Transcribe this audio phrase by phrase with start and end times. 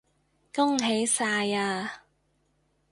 [0.51, 2.05] 恭喜晒呀